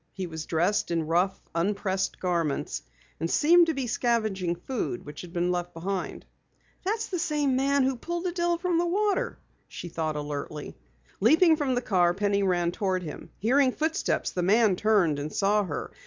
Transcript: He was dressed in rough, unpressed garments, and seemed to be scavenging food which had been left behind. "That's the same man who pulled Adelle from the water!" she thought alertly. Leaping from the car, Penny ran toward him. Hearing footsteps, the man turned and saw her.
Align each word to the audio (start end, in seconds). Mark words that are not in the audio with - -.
He 0.13 0.25
was 0.25 0.47
dressed 0.47 0.89
in 0.89 1.05
rough, 1.05 1.39
unpressed 1.53 2.19
garments, 2.19 2.81
and 3.19 3.29
seemed 3.29 3.67
to 3.67 3.75
be 3.75 3.85
scavenging 3.85 4.55
food 4.55 5.05
which 5.05 5.21
had 5.21 5.31
been 5.31 5.51
left 5.51 5.75
behind. 5.75 6.25
"That's 6.83 7.05
the 7.05 7.19
same 7.19 7.55
man 7.55 7.83
who 7.83 7.95
pulled 7.95 8.25
Adelle 8.25 8.57
from 8.57 8.79
the 8.79 8.85
water!" 8.87 9.37
she 9.67 9.89
thought 9.89 10.15
alertly. 10.15 10.73
Leaping 11.19 11.55
from 11.55 11.75
the 11.75 11.83
car, 11.83 12.15
Penny 12.15 12.41
ran 12.41 12.71
toward 12.71 13.03
him. 13.03 13.29
Hearing 13.37 13.71
footsteps, 13.71 14.31
the 14.31 14.41
man 14.41 14.75
turned 14.75 15.19
and 15.19 15.31
saw 15.31 15.63
her. 15.65 15.91